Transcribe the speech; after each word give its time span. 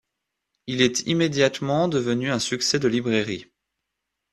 Il 0.65 0.81
est 0.81 1.01
immédiatement 1.01 1.87
devenu 1.87 2.31
un 2.31 2.39
succès 2.39 2.79
de 2.79 2.87
librairie. 2.87 3.45